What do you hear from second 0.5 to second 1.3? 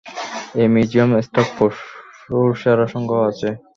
এই মিউজিয়ামে